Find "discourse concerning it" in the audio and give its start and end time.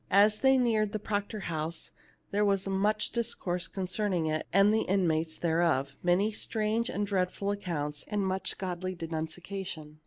3.11-4.47